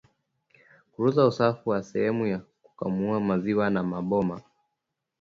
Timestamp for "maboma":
3.83-4.41